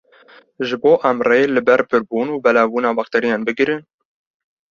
[0.69, 3.81] Ji bo em rê li ber pirbûn û belavbûna bakterîyan bigirin.